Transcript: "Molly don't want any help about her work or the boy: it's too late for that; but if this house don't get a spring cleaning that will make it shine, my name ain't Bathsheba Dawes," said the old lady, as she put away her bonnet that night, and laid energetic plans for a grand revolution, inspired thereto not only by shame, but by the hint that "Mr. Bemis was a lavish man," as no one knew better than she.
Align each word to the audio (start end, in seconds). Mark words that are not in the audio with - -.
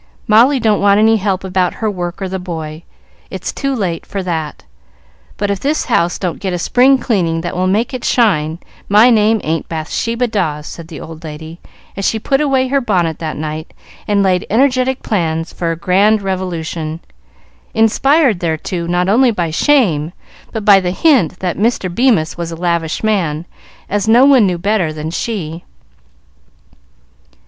"Molly 0.27 0.59
don't 0.59 0.81
want 0.81 0.97
any 0.99 1.17
help 1.17 1.43
about 1.43 1.75
her 1.75 1.87
work 1.91 2.23
or 2.23 2.27
the 2.27 2.39
boy: 2.39 2.81
it's 3.29 3.51
too 3.53 3.75
late 3.75 4.03
for 4.03 4.23
that; 4.23 4.63
but 5.37 5.51
if 5.51 5.59
this 5.59 5.85
house 5.85 6.17
don't 6.17 6.39
get 6.39 6.53
a 6.53 6.57
spring 6.57 6.97
cleaning 6.97 7.41
that 7.41 7.55
will 7.55 7.67
make 7.67 7.93
it 7.93 8.03
shine, 8.03 8.57
my 8.89 9.11
name 9.11 9.39
ain't 9.43 9.69
Bathsheba 9.69 10.25
Dawes," 10.25 10.65
said 10.65 10.87
the 10.87 10.99
old 10.99 11.23
lady, 11.23 11.59
as 11.95 12.03
she 12.03 12.17
put 12.17 12.41
away 12.41 12.69
her 12.69 12.81
bonnet 12.81 13.19
that 13.19 13.37
night, 13.37 13.75
and 14.07 14.23
laid 14.23 14.43
energetic 14.49 15.03
plans 15.03 15.53
for 15.53 15.71
a 15.71 15.75
grand 15.75 16.23
revolution, 16.23 16.99
inspired 17.75 18.39
thereto 18.39 18.87
not 18.87 19.07
only 19.07 19.29
by 19.29 19.51
shame, 19.51 20.13
but 20.51 20.65
by 20.65 20.79
the 20.79 20.89
hint 20.89 21.37
that 21.41 21.59
"Mr. 21.59 21.93
Bemis 21.93 22.35
was 22.35 22.51
a 22.51 22.55
lavish 22.55 23.03
man," 23.03 23.45
as 23.87 24.07
no 24.07 24.25
one 24.25 24.47
knew 24.47 24.57
better 24.57 24.91
than 24.91 25.11
she. 25.11 25.63